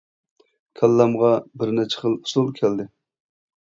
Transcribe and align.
كاللامغا 0.81 1.31
بىر 1.61 1.77
نەچچە 1.79 2.03
خىل 2.07 2.19
ئۇسۇل 2.19 2.53
كەلدى. 2.61 2.93